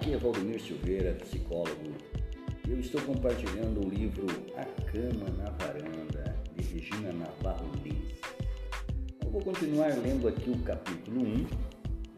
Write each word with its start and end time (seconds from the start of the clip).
aqui 0.00 0.14
é 0.14 0.16
Valdemir 0.16 0.58
Silveira, 0.58 1.12
psicólogo. 1.12 1.92
Eu 2.66 2.80
estou 2.80 3.02
compartilhando 3.02 3.86
o 3.86 3.90
livro 3.90 4.26
A 4.56 4.64
Cama 4.90 5.28
na 5.36 5.50
Varanda, 5.50 6.34
de 6.56 6.64
Regina 6.72 7.12
Navarro 7.12 7.70
Lins. 7.84 8.18
Eu 9.22 9.30
vou 9.30 9.42
continuar 9.42 9.88
lendo 9.98 10.26
aqui 10.26 10.48
o 10.48 10.58
capítulo 10.60 11.20
1, 11.20 11.46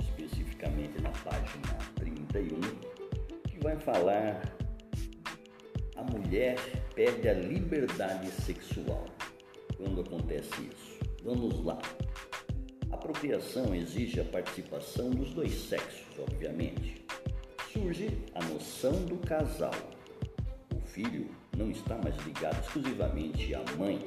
especificamente 0.01 1.03
na 1.03 1.11
página 1.11 1.77
31, 1.97 2.61
que 3.49 3.59
vai 3.59 3.77
falar 3.77 4.41
a 5.97 6.05
mulher 6.05 6.57
perde 6.95 7.29
a 7.29 7.35
liberdade 7.35 8.31
sexual. 8.31 9.07
Quando 9.77 10.03
acontece 10.03 10.53
isso? 10.71 11.01
Vamos 11.25 11.65
lá. 11.65 11.83
A 12.93 12.95
apropriação 12.95 13.75
exige 13.75 14.21
a 14.21 14.25
participação 14.25 15.11
dos 15.11 15.35
dois 15.35 15.53
sexos, 15.53 16.07
obviamente. 16.21 17.02
Surge 17.83 18.17
a 18.37 18.45
noção 18.45 18.93
do 19.07 19.17
casal. 19.27 19.75
O 20.73 20.81
filho 20.83 21.29
não 21.57 21.69
está 21.69 21.99
mais 21.99 22.15
ligado 22.25 22.63
exclusivamente 22.63 23.53
à 23.57 23.65
mãe. 23.77 23.99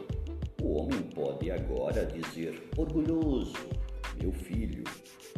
O 0.62 0.78
homem 0.78 1.02
pode 1.14 1.52
agora 1.52 2.06
dizer 2.06 2.70
orgulhoso, 2.78 3.54
meu 4.22 4.32
filho, 4.32 4.86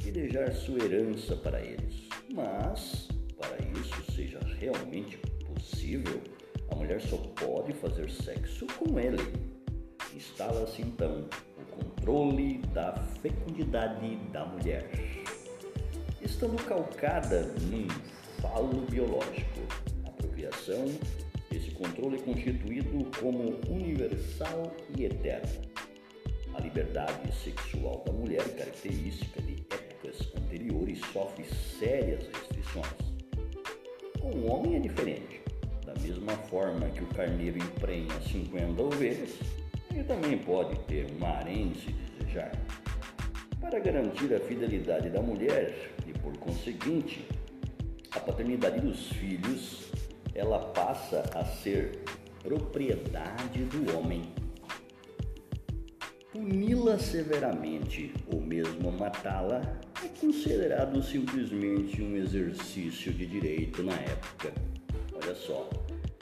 e 0.05 0.11
deixar 0.11 0.53
sua 0.53 0.83
herança 0.83 1.35
para 1.35 1.59
eles. 1.59 2.07
Mas, 2.31 3.07
para 3.39 3.57
isso 3.79 4.11
seja 4.11 4.39
realmente 4.59 5.17
possível, 5.43 6.21
a 6.69 6.75
mulher 6.75 7.01
só 7.01 7.17
pode 7.17 7.73
fazer 7.73 8.07
sexo 8.11 8.67
com 8.77 8.99
ele. 8.99 9.33
Instala-se 10.15 10.83
então 10.83 11.27
o 11.57 11.65
controle 11.75 12.59
da 12.71 12.93
fecundidade 13.19 14.15
da 14.31 14.45
mulher. 14.45 14.91
Estando 16.21 16.61
calcada 16.65 17.41
num 17.61 17.87
falo 18.41 18.81
biológico, 18.89 19.61
a 20.05 20.11
procriação, 20.11 20.85
esse 21.51 21.71
controle 21.71 22.17
é 22.17 22.19
constituído 22.19 23.05
como 23.19 23.59
universal 23.69 24.75
e 24.97 25.05
eterno. 25.05 25.61
A 26.53 26.61
liberdade 26.61 27.31
sexual 27.35 28.03
da 28.05 28.11
mulher, 28.11 28.43
característica 28.55 29.41
de 29.41 29.55
épocas 29.69 30.31
anteriores, 30.35 30.99
sofre 31.13 31.45
sérias 31.79 32.27
restrições. 32.27 32.87
Com 34.19 34.29
o 34.29 34.51
homem 34.51 34.75
é 34.75 34.79
diferente. 34.79 35.41
Da 35.85 35.93
mesma 36.01 36.33
forma 36.49 36.89
que 36.89 37.03
o 37.03 37.07
carneiro 37.07 37.57
emprenha 37.57 38.19
50 38.21 38.81
ovelhas, 38.81 39.35
ele 39.91 40.03
também 40.03 40.37
pode 40.37 40.77
ter 40.81 41.07
um 41.11 41.25
harém 41.25 41.73
se 41.75 41.91
desejar. 41.91 42.51
Para 43.61 43.79
garantir 43.79 44.33
a 44.33 44.39
fidelidade 44.39 45.09
da 45.09 45.21
mulher 45.21 45.91
e, 46.05 46.13
por 46.19 46.37
conseguinte, 46.37 47.25
a 48.11 48.19
paternidade 48.19 48.79
dos 48.79 49.07
filhos, 49.13 49.91
ela 50.33 50.59
passa 50.59 51.23
a 51.33 51.43
ser 51.43 51.99
propriedade 52.43 53.63
do 53.65 53.97
homem. 53.97 54.21
Puni-la 56.31 56.99
severamente 56.99 58.13
ou 58.31 58.39
mesmo 58.39 58.91
matá-la 58.91 59.61
é 60.03 60.07
considerado 60.19 61.01
simplesmente 61.01 62.01
um 62.01 62.15
exercício 62.15 63.11
de 63.11 63.25
direito 63.25 63.81
na 63.83 63.95
época. 63.95 64.53
Olha 65.13 65.35
só. 65.35 65.69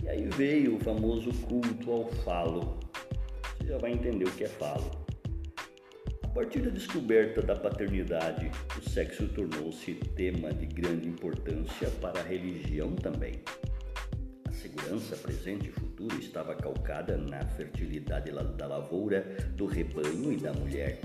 E 0.03 0.09
aí 0.09 0.27
veio 0.29 0.77
o 0.77 0.79
famoso 0.79 1.31
culto 1.43 1.91
ao 1.91 2.07
falo. 2.23 2.79
Você 3.57 3.67
já 3.67 3.77
vai 3.77 3.91
entender 3.91 4.25
o 4.25 4.31
que 4.31 4.45
é 4.45 4.47
falo. 4.47 5.04
Partir 6.35 6.63
da 6.63 6.69
descoberta 6.69 7.41
da 7.41 7.55
paternidade, 7.55 8.51
o 8.77 8.89
sexo 8.89 9.25
tornou-se 9.29 9.93
tema 10.17 10.51
de 10.51 10.65
grande 10.65 11.07
importância 11.07 11.89
para 12.01 12.19
a 12.19 12.23
religião 12.23 12.93
também. 12.93 13.41
A 14.43 14.51
segurança 14.51 15.15
presente 15.15 15.69
e 15.69 15.71
futura 15.71 16.13
estava 16.15 16.53
calcada 16.53 17.15
na 17.15 17.41
fertilidade 17.45 18.31
da 18.57 18.67
lavoura, 18.67 19.21
do 19.55 19.65
rebanho 19.65 20.33
e 20.33 20.35
da 20.35 20.51
mulher, 20.51 20.99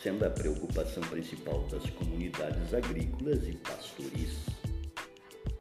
sendo 0.00 0.24
a 0.24 0.30
preocupação 0.30 1.02
principal 1.02 1.66
das 1.66 1.90
comunidades 1.90 2.72
agrícolas 2.72 3.48
e 3.48 3.56
pastoris. 3.56 4.46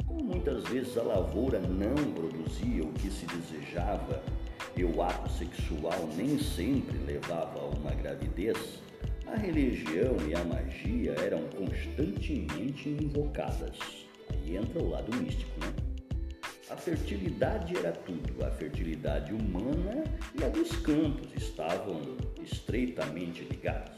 Como 0.05 0.23
muitas 0.23 0.63
vezes 0.65 0.95
a 0.99 1.01
lavoura 1.01 1.59
não 1.59 1.95
produzia 2.13 2.83
o 2.83 2.93
que 2.93 3.09
se 3.09 3.25
desejava 3.25 4.21
e 4.77 4.83
o 4.83 5.01
ato 5.01 5.31
sexual 5.31 6.07
nem 6.15 6.37
sempre 6.37 6.95
levava 6.99 7.59
a 7.59 7.65
uma 7.65 7.91
gravidez, 7.95 8.87
a 9.31 9.35
religião 9.35 10.15
e 10.27 10.33
a 10.33 10.43
magia 10.43 11.13
eram 11.23 11.43
constantemente 11.49 12.89
invocadas. 12.89 13.77
Aí 14.31 14.57
entra 14.57 14.81
o 14.81 14.89
lado 14.89 15.15
místico, 15.15 15.51
né? 15.59 15.71
A 16.69 16.75
fertilidade 16.75 17.77
era 17.77 17.91
tudo, 17.91 18.43
a 18.43 18.49
fertilidade 18.51 19.33
humana 19.33 20.03
e 20.39 20.43
a 20.43 20.49
dos 20.49 20.71
campos 20.77 21.27
estavam 21.35 22.01
estreitamente 22.41 23.43
ligadas. 23.43 23.97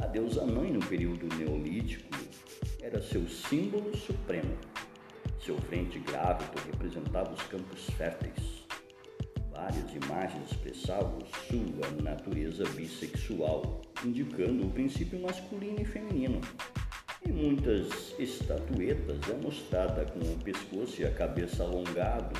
A 0.00 0.06
deusa 0.06 0.44
mãe 0.46 0.72
no 0.72 0.84
período 0.86 1.26
neolítico 1.36 2.16
era 2.82 3.02
seu 3.02 3.26
símbolo 3.28 3.96
supremo. 3.96 4.56
Seu 5.44 5.58
frente 5.62 5.98
grávido 6.00 6.60
representava 6.66 7.32
os 7.32 7.42
campos 7.44 7.84
férteis. 7.96 8.64
Várias 9.50 9.92
imagens 9.94 10.52
expressavam 10.52 11.18
sua 11.48 12.02
natureza 12.02 12.64
bissexual, 12.70 13.80
indicando 14.04 14.66
o 14.66 14.70
princípio 14.70 15.20
masculino 15.20 15.80
e 15.80 15.84
feminino. 15.84 16.40
Em 17.26 17.32
muitas 17.32 18.14
estatuetas 18.18 19.18
é 19.28 19.34
mostrada 19.42 20.04
com 20.04 20.20
o 20.20 20.38
pescoço 20.44 21.02
e 21.02 21.04
a 21.04 21.10
cabeça 21.10 21.64
alongados, 21.64 22.38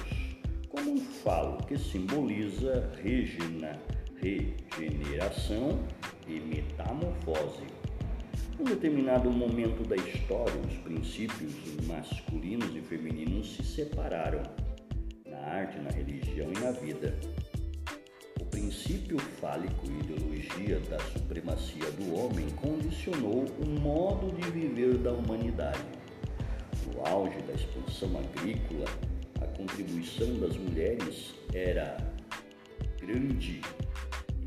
como 0.68 0.92
um 0.92 1.00
falo 1.00 1.58
que 1.66 1.76
simboliza 1.76 2.92
regina, 3.02 3.80
regeneração 4.16 5.78
e 6.28 6.38
metamorfose. 6.38 7.64
Em 8.58 8.64
determinado 8.64 9.30
momento 9.30 9.86
da 9.86 9.96
história, 9.96 10.54
os 10.66 10.74
princípios 10.78 11.52
masculinos 11.86 12.74
e 12.74 12.80
femininos 12.80 13.56
se 13.56 13.62
separaram 13.62 14.42
na 15.28 15.38
arte, 15.38 15.78
na 15.78 15.90
religião 15.90 16.50
e 16.50 16.60
na 16.60 16.70
vida. 16.70 17.18
Princípio 18.66 19.16
fálico 19.40 19.86
e 19.86 19.96
ideologia 20.00 20.80
da 20.90 20.98
supremacia 20.98 21.88
do 21.92 22.18
homem 22.18 22.50
condicionou 22.56 23.44
o 23.60 23.64
modo 23.64 24.34
de 24.34 24.50
viver 24.50 24.98
da 24.98 25.12
humanidade. 25.12 25.84
No 26.84 27.06
auge 27.06 27.40
da 27.42 27.52
expansão 27.52 28.10
agrícola, 28.18 28.86
a 29.40 29.46
contribuição 29.56 30.40
das 30.40 30.56
mulheres 30.56 31.32
era 31.54 31.96
grande 33.00 33.60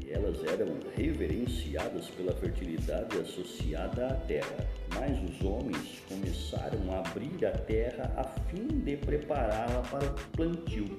e 0.03 0.11
elas 0.11 0.43
eram 0.43 0.67
reverenciadas 0.97 2.09
pela 2.09 2.33
fertilidade 2.33 3.17
associada 3.19 4.07
à 4.07 4.13
terra. 4.15 4.67
Mas 4.95 5.17
os 5.29 5.41
homens 5.45 6.03
começaram 6.09 6.91
a 6.91 6.99
abrir 7.07 7.45
a 7.45 7.51
terra 7.51 8.11
a 8.17 8.25
fim 8.49 8.67
de 8.67 8.97
prepará-la 8.97 9.81
para 9.83 10.07
o 10.07 10.13
plantio. 10.35 10.97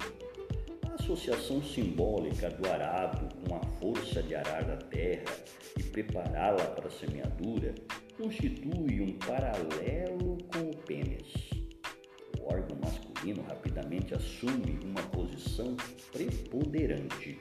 Associação 1.01 1.63
simbólica 1.63 2.51
do 2.51 2.69
arado 2.69 3.35
com 3.43 3.57
a 3.57 3.61
força 3.81 4.23
de 4.23 4.35
arar 4.35 4.71
a 4.71 4.77
terra 4.77 5.35
e 5.79 5.83
prepará-la 5.83 6.65
para 6.67 6.89
a 6.89 6.91
semeadura 6.91 7.75
constitui 8.17 9.01
um 9.01 9.19
paralelo 9.19 10.37
com 10.53 10.71
o 10.71 10.77
pênis. 10.77 11.33
O 12.39 12.53
órgão 12.53 12.79
masculino 12.79 13.43
rapidamente 13.43 14.15
assume 14.15 14.79
uma 14.85 15.03
posição 15.05 15.75
preponderante 16.13 17.41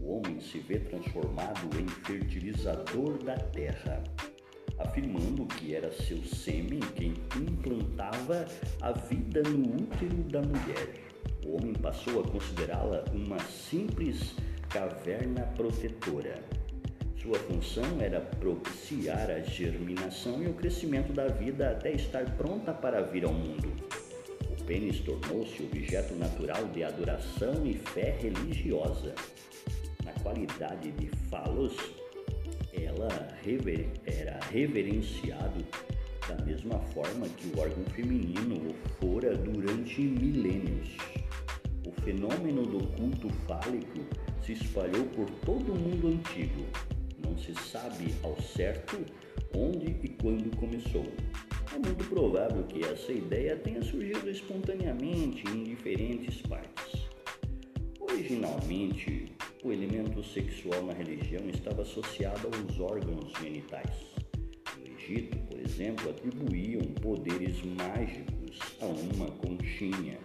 o 0.00 0.16
homem 0.16 0.40
se 0.40 0.58
vê 0.58 0.80
transformado 0.80 1.68
em 1.78 1.86
fertilizador 1.86 3.22
da 3.22 3.36
terra, 3.36 4.02
afirmando 4.76 5.46
que 5.46 5.76
era 5.76 5.92
seu 5.92 6.20
sêmen 6.24 6.80
quem 6.96 7.14
implantava 7.40 8.44
a 8.80 8.90
vida 8.90 9.40
no 9.44 9.84
útero 9.84 10.24
da 10.24 10.42
mulher. 10.42 11.11
O 11.44 11.56
homem 11.56 11.72
passou 11.72 12.20
a 12.20 12.28
considerá-la 12.28 13.04
uma 13.12 13.38
simples 13.40 14.34
caverna 14.68 15.42
protetora. 15.56 16.42
Sua 17.20 17.38
função 17.38 18.00
era 18.00 18.20
propiciar 18.20 19.30
a 19.30 19.40
germinação 19.40 20.42
e 20.42 20.48
o 20.48 20.54
crescimento 20.54 21.12
da 21.12 21.28
vida 21.28 21.70
até 21.70 21.92
estar 21.92 22.24
pronta 22.36 22.72
para 22.72 23.00
vir 23.02 23.24
ao 23.24 23.32
mundo. 23.32 23.72
O 24.50 24.64
pênis 24.64 25.00
tornou-se 25.00 25.62
objeto 25.62 26.14
natural 26.14 26.66
de 26.68 26.82
adoração 26.82 27.64
e 27.64 27.74
fé 27.74 28.16
religiosa 28.20 29.14
qualidade 30.22 30.92
de 30.92 31.08
falos, 31.28 31.76
ela 32.72 33.08
rever, 33.42 33.88
era 34.06 34.38
reverenciado 34.50 35.64
da 36.28 36.42
mesma 36.44 36.78
forma 36.78 37.28
que 37.28 37.48
o 37.48 37.60
órgão 37.60 37.84
feminino 37.86 38.70
o 38.70 38.88
fora 39.00 39.36
durante 39.36 40.00
milênios. 40.00 40.96
Fenômeno 42.04 42.62
do 42.66 42.84
culto 42.96 43.28
fálico 43.46 44.00
se 44.44 44.54
espalhou 44.54 45.04
por 45.14 45.30
todo 45.46 45.72
o 45.72 45.78
mundo 45.78 46.08
antigo. 46.08 46.66
Não 47.24 47.38
se 47.38 47.54
sabe 47.54 48.12
ao 48.24 48.40
certo 48.42 48.98
onde 49.56 49.96
e 50.02 50.08
quando 50.20 50.56
começou. 50.56 51.06
É 51.72 51.78
muito 51.78 52.04
provável 52.08 52.64
que 52.64 52.84
essa 52.84 53.12
ideia 53.12 53.56
tenha 53.56 53.80
surgido 53.82 54.28
espontaneamente 54.28 55.44
em 55.48 55.62
diferentes 55.62 56.42
partes. 56.42 57.06
Originalmente, 58.00 59.32
o 59.62 59.72
elemento 59.72 60.24
sexual 60.24 60.82
na 60.82 60.92
religião 60.92 61.48
estava 61.48 61.82
associado 61.82 62.48
aos 62.48 62.80
órgãos 62.80 63.32
genitais. 63.40 63.96
No 64.76 64.92
Egito, 64.98 65.38
por 65.46 65.60
exemplo, 65.60 66.10
atribuíam 66.10 66.82
poderes 67.00 67.62
mágicos 67.62 68.58
a 68.80 68.86
uma 68.86 69.30
conchinha, 69.30 70.18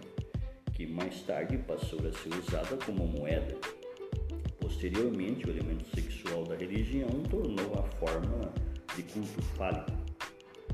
que 0.78 0.86
mais 0.86 1.22
tarde 1.22 1.58
passou 1.58 1.98
a 2.06 2.12
ser 2.12 2.32
usada 2.38 2.76
como 2.86 3.04
moeda. 3.04 3.56
Posteriormente, 4.60 5.44
o 5.44 5.50
elemento 5.50 5.84
sexual 5.92 6.44
da 6.44 6.54
religião 6.54 7.08
tornou 7.28 7.74
a 7.74 7.82
forma 7.98 8.52
de 8.94 9.02
culto 9.02 9.42
fálico. 9.56 9.90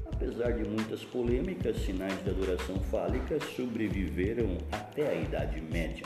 Apesar 0.04 0.52
de 0.52 0.68
muitas 0.68 1.02
polêmicas, 1.04 1.78
sinais 1.78 2.22
de 2.22 2.28
adoração 2.28 2.78
fálica 2.90 3.38
sobreviveram 3.56 4.58
até 4.70 5.08
a 5.08 5.22
Idade 5.22 5.62
Média. 5.62 6.04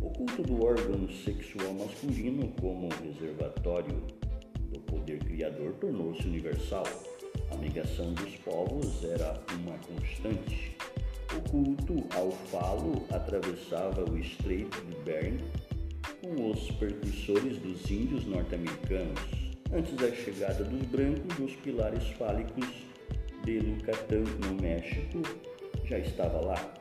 O 0.00 0.08
culto 0.08 0.42
do 0.42 0.64
órgão 0.64 1.06
sexual 1.22 1.74
masculino 1.74 2.48
como 2.58 2.88
reservatório 3.04 4.06
do 4.72 4.80
poder 4.80 5.18
criador 5.18 5.74
tornou-se 5.74 6.26
universal. 6.26 6.84
A 7.50 7.56
migração 7.58 8.14
dos 8.14 8.36
povos 8.36 9.04
era 9.04 9.38
uma 9.52 9.76
constante. 9.80 10.74
O 11.36 11.40
culto 11.50 12.02
ao 12.16 12.32
falo 12.32 13.04
atravessava 13.10 14.10
o 14.10 14.18
Estreito 14.18 14.80
de 14.86 14.96
Bering 15.04 15.38
com 16.22 16.50
os 16.50 16.70
percursores 16.72 17.58
dos 17.58 17.90
índios 17.90 18.24
norte-americanos. 18.24 19.20
Antes 19.70 19.94
da 19.96 20.10
chegada 20.14 20.64
dos 20.64 20.82
brancos, 20.88 21.38
os 21.38 21.54
pilares 21.56 22.08
fálicos 22.12 22.66
de 23.44 23.58
Yucatán, 23.58 24.24
no 24.46 24.62
México, 24.62 25.20
já 25.84 25.98
estava 25.98 26.40
lá. 26.40 26.74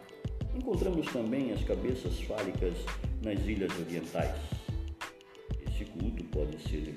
Encontramos 0.55 1.05
também 1.11 1.51
as 1.51 1.61
cabeças 1.65 2.21
fálicas 2.21 2.75
nas 3.21 3.39
ilhas 3.41 3.77
orientais. 3.77 4.39
Esse 5.67 5.83
culto 5.83 6.23
pode 6.25 6.57
ser 6.69 6.95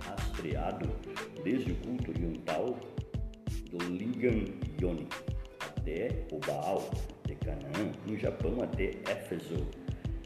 rastreado 0.00 0.90
desde 1.42 1.72
o 1.72 1.76
culto 1.76 2.10
oriental 2.10 2.78
do 3.70 3.78
Lingam 3.78 4.44
Yoni 4.78 5.08
até 5.86 6.08
Baal 6.44 6.90
de 7.26 7.36
Canaã, 7.36 7.92
no 8.06 8.18
Japão 8.18 8.60
até 8.60 8.90
Éfeso, 9.08 9.64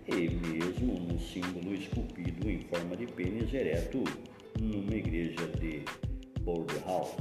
e 0.08 0.30
mesmo 0.30 0.98
no 1.00 1.20
símbolo 1.20 1.74
esculpido 1.74 2.50
em 2.50 2.60
forma 2.62 2.96
de 2.96 3.06
pênis 3.06 3.52
ereto 3.52 4.02
numa 4.58 4.94
igreja 4.94 5.46
de 5.60 5.84
Border 6.40 6.82
House. 6.86 7.14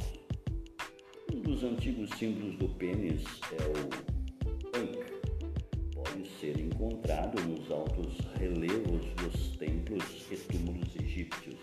Um 1.33 1.41
dos 1.41 1.63
antigos 1.65 2.09
símbolos 2.17 2.55
do 2.57 2.69
pênis 2.69 3.23
é 3.51 3.63
o 3.67 4.79
Ankh, 4.79 5.19
ser 6.39 6.57
encontrado 6.57 7.41
nos 7.41 7.69
altos 7.69 8.17
relevos 8.39 9.05
dos 9.15 9.57
templos 9.57 10.03
e 10.31 10.37
túmulos 10.37 10.95
egípcios. 10.95 11.59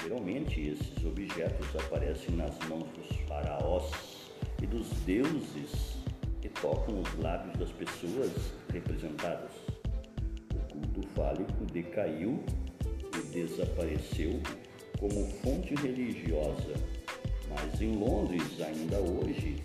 Geralmente, 0.00 0.68
esses 0.68 1.04
objetos 1.04 1.66
aparecem 1.74 2.36
nas 2.36 2.56
mãos 2.68 2.86
dos 2.96 3.16
faraós 3.26 4.23
e 4.64 4.66
dos 4.66 4.88
deuses 5.04 5.98
e 6.42 6.48
tocam 6.48 7.02
os 7.02 7.18
lábios 7.18 7.54
das 7.58 7.70
pessoas 7.70 8.32
representadas. 8.72 9.50
O 10.54 10.72
culto 10.72 11.06
fálico 11.08 11.64
decaiu 11.70 12.42
e 13.14 13.26
desapareceu 13.26 14.40
como 14.98 15.26
fonte 15.42 15.74
religiosa, 15.74 16.72
mas 17.50 17.80
em 17.80 17.92
Londres, 17.92 18.58
ainda 18.62 18.98
hoje, 19.00 19.56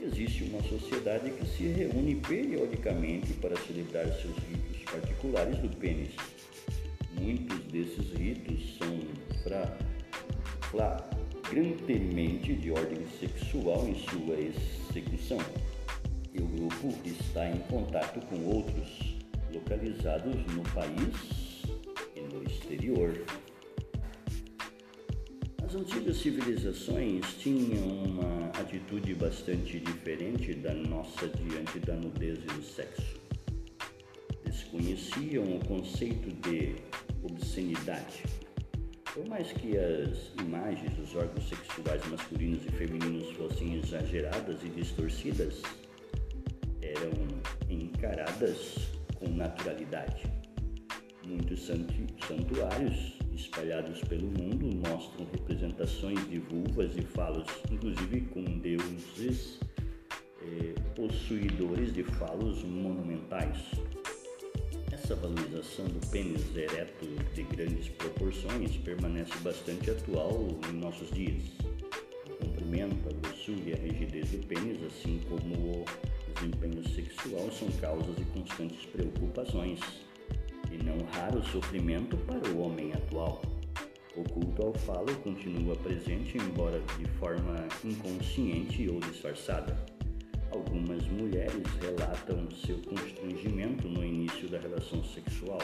existe 0.00 0.44
uma 0.44 0.62
sociedade 0.62 1.30
que 1.32 1.46
se 1.46 1.64
reúne 1.64 2.14
periodicamente 2.14 3.34
para 3.34 3.56
celebrar 3.58 4.06
seus 4.06 4.36
ritos 4.38 4.82
particulares 4.90 5.58
do 5.58 5.68
pênis. 5.76 6.14
Muitos 7.20 7.60
desses 7.66 8.10
ritos 8.12 8.78
são 8.78 9.00
flagrantemente 11.46 12.54
de 12.54 12.70
ordem 12.72 13.06
sexual 13.20 13.86
em 13.86 13.94
sua 13.94 14.36
execução, 14.38 15.38
e 16.34 16.40
o 16.40 16.46
grupo 16.46 16.92
está 17.04 17.48
em 17.48 17.58
contato 17.60 18.20
com 18.26 18.44
outros 18.44 19.16
localizados 19.52 20.34
no 20.52 20.62
país 20.70 21.62
e 22.14 22.20
no 22.20 22.42
exterior. 22.42 23.24
As 25.64 25.74
antigas 25.74 26.16
civilizações 26.18 27.24
tinham 27.38 27.86
uma 28.04 28.48
atitude 28.50 29.14
bastante 29.14 29.78
diferente 29.80 30.54
da 30.54 30.74
nossa 30.74 31.28
diante 31.28 31.78
da 31.80 31.94
nudez 31.94 32.38
e 32.38 32.46
do 32.46 32.62
sexo. 32.62 33.20
Desconheciam 34.44 35.44
o 35.56 35.64
conceito 35.64 36.30
de 36.48 36.76
obscenidade. 37.22 38.45
Por 39.16 39.26
mais 39.30 39.50
que 39.50 39.78
as 39.78 40.34
imagens 40.38 40.92
dos 40.94 41.16
órgãos 41.16 41.48
sexuais 41.48 42.06
masculinos 42.06 42.62
e 42.66 42.70
femininos 42.72 43.30
fossem 43.30 43.78
exageradas 43.78 44.62
e 44.62 44.68
distorcidas, 44.68 45.62
eram 46.82 47.26
encaradas 47.70 48.90
com 49.14 49.30
naturalidade. 49.30 50.22
Muitos 51.24 51.64
santuários 51.66 53.18
espalhados 53.32 54.02
pelo 54.02 54.26
mundo 54.26 54.66
mostram 54.86 55.26
representações 55.32 56.28
de 56.28 56.38
vulvas 56.38 56.94
e 56.94 57.00
falos, 57.00 57.46
inclusive 57.72 58.20
com 58.20 58.44
deuses 58.58 59.58
eh, 60.42 60.74
possuidores 60.94 61.94
de 61.94 62.02
falos 62.02 62.62
monumentais. 62.64 63.64
Essa 65.06 65.14
valorização 65.14 65.84
do 65.84 66.04
pênis 66.08 66.42
ereto 66.56 67.06
de 67.32 67.44
grandes 67.44 67.88
proporções 67.90 68.76
permanece 68.78 69.38
bastante 69.38 69.88
atual 69.88 70.48
em 70.68 70.72
nossos 70.72 71.08
dias. 71.12 71.44
O 72.28 72.44
comprimento, 72.44 73.08
a 73.08 73.12
grossura 73.12 73.60
e 73.66 73.72
a 73.72 73.76
rigidez 73.76 74.32
do 74.32 74.44
pênis, 74.48 74.82
assim 74.82 75.20
como 75.28 75.54
o 75.54 75.84
desempenho 76.34 76.88
sexual, 76.88 77.48
são 77.52 77.68
causas 77.80 78.16
de 78.16 78.24
constantes 78.24 78.84
preocupações 78.86 79.78
e 80.72 80.82
não 80.82 80.98
raro 81.12 81.40
sofrimento 81.52 82.16
para 82.26 82.48
o 82.48 82.62
homem 82.62 82.92
atual. 82.92 83.40
O 84.16 84.24
culto 84.24 84.60
ao 84.60 84.74
falo 84.74 85.14
continua 85.22 85.76
presente, 85.76 86.36
embora 86.36 86.82
de 86.98 87.08
forma 87.12 87.68
inconsciente 87.84 88.88
ou 88.88 88.98
disfarçada. 88.98 89.95
Algumas 90.76 91.08
mulheres 91.08 91.66
relatam 91.80 92.50
seu 92.50 92.76
constrangimento 92.82 93.88
no 93.88 94.04
início 94.04 94.46
da 94.46 94.58
relação 94.58 95.02
sexual. 95.02 95.58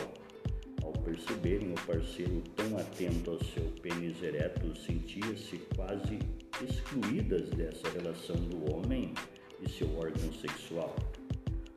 Ao 0.82 0.90
perceberem 0.90 1.70
o 1.70 1.74
parceiro 1.86 2.42
tão 2.56 2.78
atento 2.78 3.32
ao 3.32 3.44
seu 3.44 3.64
pênis 3.82 4.22
ereto, 4.22 4.74
sentia-se 4.74 5.58
quase 5.76 6.18
excluídas 6.66 7.50
dessa 7.50 7.90
relação 7.90 8.36
do 8.36 8.74
homem 8.74 9.12
e 9.60 9.68
seu 9.68 9.86
órgão 9.98 10.32
sexual. 10.32 10.96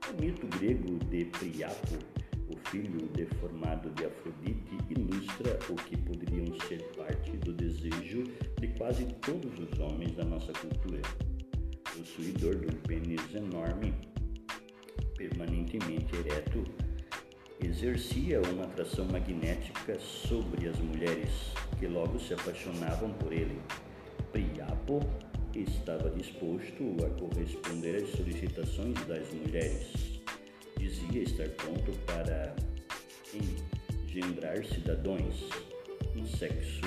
O 0.09 0.21
mito 0.21 0.47
grego 0.57 0.97
de 1.09 1.25
Priapo 1.25 1.99
o 2.47 2.69
filho 2.69 3.07
deformado 3.07 3.89
de 3.89 4.05
Afrodite 4.05 4.77
ilustra 4.89 5.59
o 5.69 5.75
que 5.75 5.97
poderiam 5.97 6.57
ser 6.67 6.81
parte 6.95 7.31
do 7.37 7.51
desejo 7.51 8.23
de 8.61 8.67
quase 8.77 9.05
todos 9.25 9.59
os 9.59 9.79
homens 9.79 10.15
da 10.15 10.23
nossa 10.23 10.53
cultura. 10.53 11.01
Possuidor 12.05 12.55
de 12.57 12.67
um 12.67 12.79
pênis 12.81 13.33
enorme, 13.33 13.91
permanentemente 15.17 16.15
ereto, 16.15 16.63
exercia 17.59 18.39
uma 18.43 18.65
atração 18.65 19.05
magnética 19.05 19.97
sobre 19.99 20.67
as 20.67 20.77
mulheres, 20.77 21.31
que 21.79 21.87
logo 21.87 22.19
se 22.19 22.35
apaixonavam 22.35 23.11
por 23.13 23.33
ele. 23.33 23.59
Priapo 24.31 24.99
estava 25.55 26.11
disposto 26.11 26.95
a 27.03 27.09
corresponder 27.19 28.03
às 28.03 28.09
solicitações 28.11 29.03
das 29.07 29.33
mulheres 29.33 30.21
dizia 30.77 31.23
estar 31.23 31.49
pronto 31.49 31.91
para 32.05 32.55
engendrar 33.33 34.63
cidadãos, 34.63 35.49
um 36.15 36.23
sexo 36.23 36.85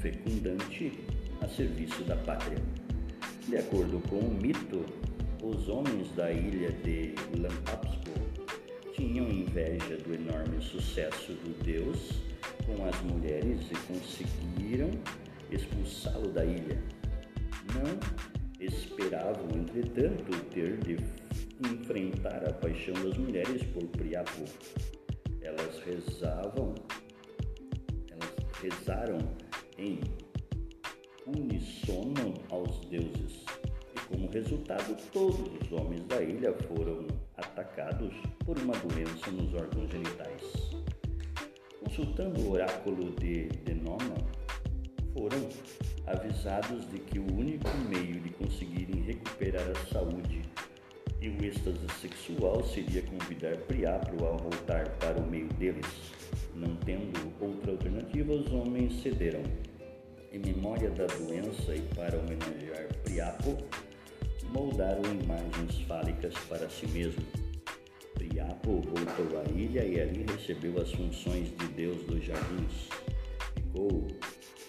fecundante 0.00 0.98
a 1.40 1.46
serviço 1.46 2.02
da 2.02 2.16
pátria. 2.16 2.79
De 3.48 3.56
acordo 3.56 4.00
com 4.08 4.18
o 4.18 4.34
mito, 4.34 4.84
os 5.42 5.68
homens 5.68 6.10
da 6.14 6.30
ilha 6.30 6.70
de 6.70 7.14
Lampapsco 7.38 8.10
tinham 8.94 9.28
inveja 9.28 9.96
do 9.96 10.14
enorme 10.14 10.62
sucesso 10.62 11.32
do 11.32 11.64
deus 11.64 12.20
com 12.66 12.84
as 12.84 13.00
mulheres 13.02 13.60
e 13.70 13.92
conseguiram 13.92 14.90
expulsá-lo 15.50 16.28
da 16.28 16.44
ilha. 16.44 16.80
Não 17.74 18.64
esperavam, 18.64 19.48
entretanto, 19.54 20.38
ter 20.50 20.76
de 20.78 20.96
enfrentar 21.66 22.46
a 22.48 22.52
paixão 22.52 22.94
das 22.94 23.16
mulheres 23.16 23.62
por 23.72 23.84
Priapo. 23.88 24.44
Elas 25.40 25.78
rezavam, 25.84 26.74
elas 28.10 28.34
rezaram 28.62 29.18
em 29.78 30.00
unissono 31.36 32.34
aos 32.50 32.80
deuses. 32.86 33.44
como 34.08 34.28
resultado, 34.30 34.96
todos 35.12 35.38
os 35.62 35.72
homens 35.72 36.04
da 36.06 36.20
ilha 36.20 36.52
foram 36.66 37.06
atacados 37.36 38.12
por 38.44 38.58
uma 38.58 38.74
doença 38.78 39.30
nos 39.30 39.54
órgãos 39.54 39.90
genitais. 39.90 40.42
Consultando 41.84 42.40
o 42.40 42.52
oráculo 42.52 43.10
de 43.12 43.44
Denona, 43.64 44.16
foram 45.12 45.48
avisados 46.06 46.88
de 46.90 46.98
que 46.98 47.18
o 47.18 47.32
único 47.34 47.68
meio 47.88 48.20
de 48.20 48.30
conseguirem 48.30 49.02
recuperar 49.02 49.68
a 49.70 49.92
saúde 49.92 50.42
e 51.20 51.28
o 51.28 51.44
êxtase 51.44 51.86
sexual 52.00 52.62
seria 52.64 53.02
convidar 53.02 53.56
Priapo 53.58 54.24
a 54.24 54.36
voltar 54.36 54.88
para 54.98 55.20
o 55.20 55.30
meio 55.30 55.48
deles. 55.54 55.86
Não 56.54 56.74
tendo 56.76 57.32
outra 57.40 57.72
alternativa, 57.72 58.32
os 58.32 58.50
homens 58.52 59.02
cederam. 59.02 59.42
Em 60.32 60.38
memória 60.38 60.88
da 60.90 61.06
doença 61.06 61.74
e 61.74 61.80
para 61.94 62.16
homenagear 62.16 62.86
Priapo, 63.02 63.58
moldaram 64.54 65.02
imagens 65.04 65.80
fálicas 65.88 66.32
para 66.48 66.70
si 66.70 66.86
mesmo. 66.86 67.24
Priapo 68.14 68.80
voltou 68.80 69.40
à 69.40 69.50
ilha 69.50 69.84
e 69.84 70.00
ali 70.00 70.24
recebeu 70.30 70.80
as 70.80 70.92
funções 70.92 71.48
de 71.56 71.66
Deus 71.74 72.04
dos 72.04 72.24
jardins. 72.24 72.88
Ficou 73.56 74.06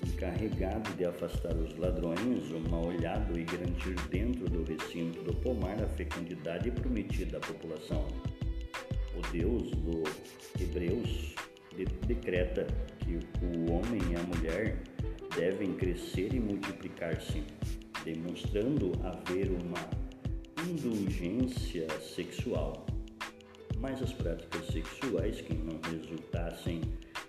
encarregado 0.03 0.91
de 0.94 1.06
afastar 1.06 1.56
os 1.56 1.77
ladrões, 1.77 2.50
o 2.50 2.60
mal-olhado 2.68 3.38
e 3.38 3.44
garantir 3.44 3.96
dentro 4.10 4.50
do 4.50 4.63
recinto 4.63 5.22
do 5.22 5.34
pomar 5.36 5.80
a 5.80 5.88
fecundidade 5.89 6.72
prometida 6.72 7.38
à 7.38 7.39
população. 7.39 8.08
O 9.15 9.32
Deus 9.32 9.70
do 9.72 10.03
Hebreus 10.60 11.36
de 11.75 11.86
decreta 12.08 12.65
que 13.00 13.20
o 13.46 13.72
homem 13.72 14.01
e 14.12 14.15
a 14.15 14.24
mulher 14.24 14.77
devem 15.36 15.74
crescer 15.74 16.34
e 16.34 16.40
multiplicar-se, 16.40 17.44
demonstrando 18.04 18.92
haver 19.04 19.50
uma 19.52 19.90
indulgência 20.70 21.88
sexual. 22.00 22.86
Mas 23.80 24.02
as 24.02 24.14
práticas 24.14 24.68
sexuais 24.68 25.42
que 25.42 25.54
não 25.54 25.80
resultassem 25.90 26.82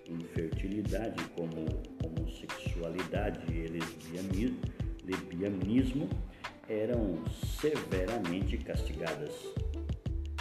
em 0.07 0.19
fertilidade, 0.35 1.25
como 1.37 1.65
homossexualidade 2.05 3.41
e 3.51 3.69
lesbianismo, 5.07 6.09
eram 6.69 7.25
severamente 7.59 8.59
castigadas. 8.59 9.33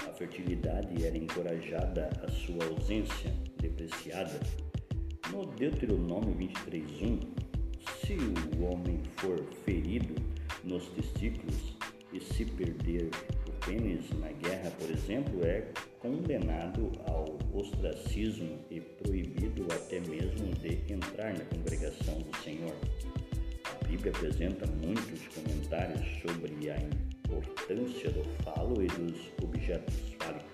A 0.08 0.13
fertilidade 0.13 1.06
era 1.06 1.18
encorajada, 1.18 2.10
a 2.22 2.30
sua 2.30 2.65
ausência 2.65 3.32
depreciada. 3.58 4.39
No 5.32 5.46
Deuteronômio 5.46 6.36
23:1, 6.36 7.20
se 8.12 8.58
o 8.58 8.63
homem 8.65 9.00
for 9.18 9.41
ferido 9.63 10.15
nos 10.65 10.86
testículos 10.89 11.77
e 12.12 12.20
se 12.20 12.44
perder 12.44 13.10
o 13.48 13.65
pênis 13.65 14.10
na 14.20 14.32
guerra, 14.34 14.70
por 14.72 14.89
exemplo, 14.89 15.46
é 15.46 15.65
condenado 16.00 16.91
ao 17.08 17.38
ostracismo 17.53 18.60
e 18.70 18.82
proibido 18.82 19.65
até 19.72 20.01
mesmo 20.01 20.53
de 20.56 20.82
entrar 20.91 21.34
na 21.34 21.46
congregação 21.46 22.20
do 22.20 22.38
Senhor. 22.44 22.75
A 23.63 23.88
Bíblia 23.88 24.12
apresenta 24.12 24.65
muitos 24.68 25.27
comentários 25.34 26.06
sobre 26.22 26.70
a 26.70 26.77
importância 26.77 28.12
do 28.12 28.24
falo 28.44 28.84
e 28.84 28.88
dos 28.88 29.32
objetos 29.41 29.96
fálicos. 30.20 30.51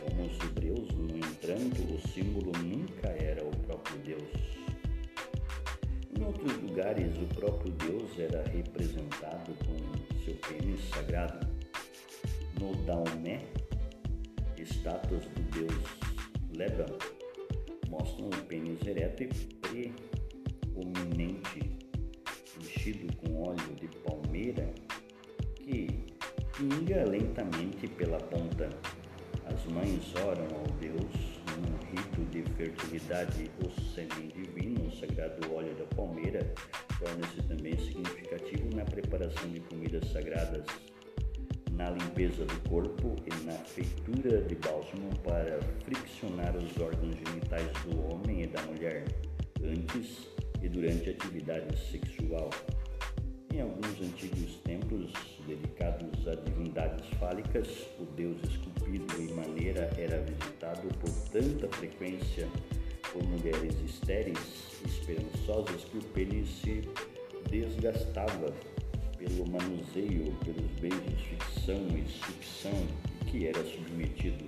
Como 0.00 0.26
os 0.26 0.40
hebreus, 0.40 0.88
no 0.94 1.16
entanto, 1.16 1.80
o 1.94 2.08
símbolo 2.08 2.50
nunca 2.64 3.08
era 3.08 3.44
o 3.44 3.56
próprio 3.66 3.98
Deus. 3.98 4.59
Outros 6.30 6.62
lugares, 6.62 7.16
o 7.16 7.26
próprio 7.34 7.72
Deus 7.72 8.16
era 8.16 8.44
representado 8.50 9.52
com 9.66 9.74
seu 10.24 10.34
pênis 10.36 10.80
sagrado. 10.90 11.44
No 12.60 12.72
Daomé, 12.84 13.42
estátuas 14.56 15.24
do 15.24 15.42
deus 15.50 15.82
Leban 16.56 16.86
mostram 17.88 18.28
o 18.28 18.44
pênis 18.46 18.80
ereto 18.86 19.24
e 19.24 19.92
preeminente, 20.72 21.76
enchido 22.60 23.12
com 23.16 23.48
óleo 23.48 23.74
de 23.80 23.88
palmeira, 23.98 24.72
que 25.56 25.88
pinga 26.56 27.04
lentamente 27.06 27.88
pela 27.88 28.18
ponta. 28.18 28.70
As 29.46 29.64
mães 29.72 30.14
oram 30.14 30.46
ao 30.60 30.66
Deus 30.78 31.39
num 31.60 31.78
rito 31.90 32.24
de 32.30 32.42
fertilidade. 32.54 33.50
O 33.64 33.70
sêmen 33.94 34.28
divino, 34.28 34.86
o 34.86 34.92
sagrado 34.92 35.54
óleo 35.54 35.74
da 35.74 35.84
palmeira, 35.94 36.40
torna-se 36.98 37.42
também 37.48 37.76
significativo 37.78 38.74
na 38.74 38.84
preparação 38.84 39.48
de 39.50 39.60
comidas 39.60 40.10
sagradas 40.10 40.64
na 41.80 41.88
limpeza 41.90 42.44
do 42.44 42.68
corpo 42.68 43.16
e 43.24 43.44
na 43.46 43.52
feitura 43.52 44.42
de 44.42 44.54
bálsamo 44.56 45.16
para 45.24 45.58
friccionar 45.82 46.54
os 46.54 46.76
órgãos 46.78 47.16
genitais 47.16 47.72
do 47.84 48.12
homem 48.12 48.42
e 48.42 48.46
da 48.46 48.60
mulher 48.64 49.04
antes 49.64 50.28
e 50.62 50.68
durante 50.68 51.08
a 51.08 51.12
atividade 51.12 51.74
sexual. 51.90 52.50
Em 53.60 53.62
alguns 53.62 54.00
antigos 54.00 54.54
templos 54.64 55.12
dedicados 55.46 56.26
a 56.26 56.34
divindades 56.34 57.06
fálicas, 57.18 57.68
o 57.98 58.06
deus 58.16 58.38
esculpido 58.42 59.20
em 59.20 59.34
maneira 59.34 59.90
era 59.98 60.22
visitado 60.22 60.88
por 60.98 61.10
tanta 61.30 61.68
frequência 61.76 62.48
por 63.12 63.22
mulheres 63.22 63.74
estéreis 63.84 64.38
esperançosas 64.82 65.84
que 65.84 65.98
o 65.98 66.02
pênis 66.04 66.48
se 66.62 66.88
desgastava 67.50 68.50
pelo 69.18 69.46
manuseio, 69.50 70.34
pelos 70.42 70.70
beijos, 70.80 71.20
ficção 71.28 71.86
e 71.98 72.08
sucção 72.08 72.86
que 73.26 73.46
era 73.46 73.62
submetido. 73.62 74.46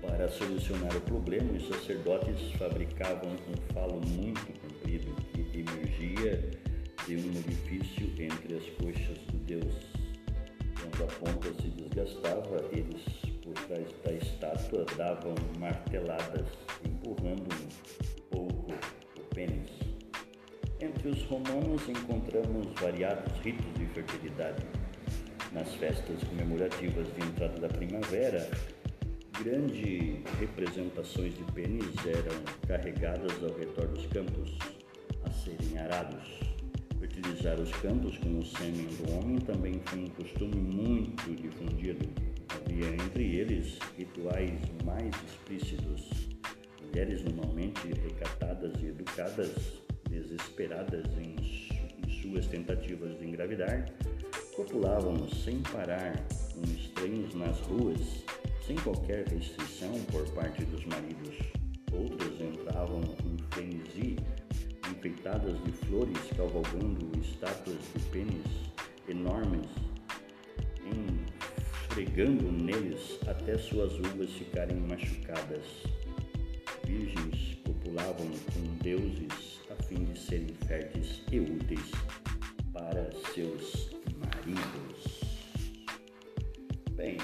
Para 0.00 0.26
solucionar 0.30 0.96
o 0.96 1.00
problema, 1.02 1.52
os 1.52 1.68
sacerdotes 1.68 2.50
fabricavam 2.52 3.30
um 3.30 3.74
falo 3.74 4.00
muito 4.06 4.40
comprido 4.58 5.14
que 5.34 5.58
emergia 5.58 6.63
de 7.06 7.16
um 7.16 7.36
orifício 7.36 8.06
entre 8.18 8.56
as 8.56 8.64
coxas 8.76 9.18
do 9.30 9.38
Deus. 9.44 9.74
Quando 10.80 11.04
a 11.04 11.06
ponta 11.06 11.52
se 11.60 11.68
desgastava, 11.68 12.64
eles, 12.72 13.02
por 13.42 13.52
trás 13.66 13.86
da 14.04 14.12
estátua, 14.12 14.86
davam 14.96 15.34
marteladas, 15.58 16.46
empurrando 16.84 17.48
um 17.52 18.22
pouco 18.30 18.72
o 19.18 19.34
pênis. 19.34 19.70
Entre 20.80 21.08
os 21.08 21.22
romanos 21.24 21.86
encontramos 21.88 22.68
variados 22.80 23.38
ritos 23.40 23.74
de 23.74 23.86
fertilidade. 23.86 24.64
Nas 25.52 25.72
festas 25.74 26.24
comemorativas 26.24 27.06
de 27.14 27.26
entrada 27.26 27.60
da 27.60 27.68
primavera, 27.68 28.50
grandes 29.42 30.22
representações 30.40 31.34
de 31.34 31.44
pênis 31.52 31.94
eram 32.06 32.42
carregadas 32.66 33.32
ao 33.42 33.56
redor 33.58 33.88
dos 33.88 34.06
campos 34.06 34.58
a 35.24 35.30
serem 35.30 35.78
arados. 35.78 36.43
Fertilizar 37.24 37.58
os 37.58 37.72
campos 37.76 38.18
com 38.18 38.38
o 38.38 38.44
sêmen 38.44 38.86
do 38.86 39.12
homem 39.12 39.38
também 39.38 39.80
foi 39.86 40.00
um 40.00 40.08
costume 40.08 40.56
muito 40.56 41.34
difundido. 41.34 42.06
Havia 42.50 42.86
entre 42.86 43.36
eles 43.36 43.78
rituais 43.96 44.60
mais 44.84 45.10
explícitos. 45.26 46.28
Mulheres 46.82 47.24
normalmente 47.24 47.80
recatadas 47.86 48.74
e 48.82 48.88
educadas 48.88 49.52
desesperadas 50.10 51.06
em, 51.16 51.36
em 52.04 52.20
suas 52.20 52.46
tentativas 52.46 53.18
de 53.18 53.26
engravidar, 53.26 53.90
copulavam 54.54 55.26
sem 55.30 55.60
parar 55.60 56.22
com 56.52 56.62
estranhos 56.72 57.34
nas 57.34 57.58
ruas, 57.60 58.00
sem 58.66 58.76
qualquer 58.76 59.26
restrição 59.28 59.92
por 60.12 60.28
parte 60.34 60.62
dos 60.66 60.84
maridos. 60.84 61.38
Outras 61.90 62.38
entravam 62.38 63.00
em 63.00 63.38
frenesi, 63.50 64.16
enfeitadas 65.04 65.62
de 65.64 65.72
flores, 65.86 66.18
cavalgando 66.34 67.10
estátuas 67.20 67.76
de 67.94 68.00
pênis 68.10 68.46
enormes, 69.06 69.68
esfregando 71.82 72.50
neles 72.50 73.18
até 73.28 73.58
suas 73.58 73.92
uvas 73.98 74.30
ficarem 74.30 74.78
machucadas. 74.78 75.64
Virgens 76.86 77.58
copulavam 77.66 78.30
com 78.54 78.82
deuses 78.82 79.60
a 79.70 79.82
fim 79.82 80.04
de 80.04 80.18
serem 80.18 80.54
férteis 80.66 81.22
e 81.30 81.38
úteis 81.38 81.90
para 82.72 83.10
seus 83.34 83.90
maridos. 84.16 85.20
Bem, 86.92 87.18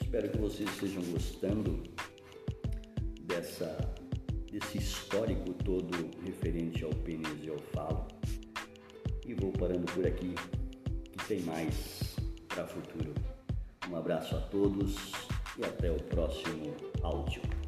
espero 0.00 0.30
que 0.30 0.38
vocês 0.38 0.70
estejam 0.70 1.02
gostando 1.12 1.82
dessa, 3.26 3.76
desse 4.50 4.78
histórico 4.78 5.49
ao 6.84 6.90
pênis 6.90 7.42
e 7.42 7.50
ao 7.50 7.58
falo. 7.58 8.06
E 9.26 9.34
vou 9.34 9.52
parando 9.52 9.86
por 9.92 10.06
aqui, 10.06 10.34
que 11.12 11.26
tem 11.26 11.40
mais 11.42 12.16
para 12.48 12.66
futuro. 12.66 13.14
Um 13.88 13.96
abraço 13.96 14.36
a 14.36 14.40
todos 14.40 15.12
e 15.58 15.64
até 15.64 15.90
o 15.90 16.02
próximo 16.04 16.74
áudio. 17.02 17.59